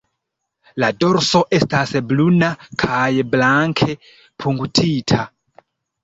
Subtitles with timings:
[0.83, 2.49] La dorso estas bruna
[2.83, 3.89] kaj blanke
[4.45, 5.21] punktita.